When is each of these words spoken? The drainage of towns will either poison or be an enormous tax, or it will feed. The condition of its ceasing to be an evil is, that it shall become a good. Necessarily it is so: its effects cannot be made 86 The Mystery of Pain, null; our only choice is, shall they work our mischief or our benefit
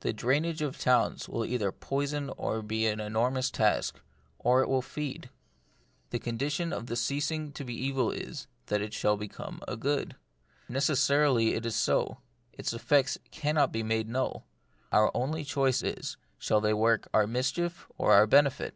The 0.00 0.12
drainage 0.12 0.62
of 0.62 0.80
towns 0.80 1.28
will 1.28 1.44
either 1.44 1.70
poison 1.70 2.28
or 2.30 2.60
be 2.60 2.86
an 2.88 2.98
enormous 2.98 3.52
tax, 3.52 3.92
or 4.36 4.62
it 4.62 4.68
will 4.68 4.82
feed. 4.82 5.30
The 6.10 6.18
condition 6.18 6.72
of 6.72 6.90
its 6.90 7.00
ceasing 7.00 7.52
to 7.52 7.62
be 7.64 7.76
an 7.76 7.84
evil 7.84 8.10
is, 8.10 8.48
that 8.66 8.80
it 8.82 8.92
shall 8.92 9.16
become 9.16 9.62
a 9.68 9.76
good. 9.76 10.16
Necessarily 10.68 11.54
it 11.54 11.64
is 11.64 11.76
so: 11.76 12.18
its 12.52 12.72
effects 12.72 13.16
cannot 13.30 13.70
be 13.70 13.84
made 13.84 14.06
86 14.06 14.08
The 14.08 14.12
Mystery 14.12 14.22
of 14.24 14.30
Pain, 14.32 14.92
null; 14.92 15.00
our 15.00 15.10
only 15.14 15.44
choice 15.44 15.82
is, 15.84 16.16
shall 16.36 16.60
they 16.60 16.74
work 16.74 17.06
our 17.14 17.28
mischief 17.28 17.86
or 17.96 18.12
our 18.12 18.26
benefit 18.26 18.74